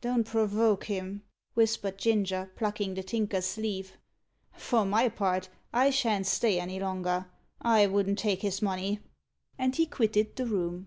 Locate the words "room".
10.46-10.86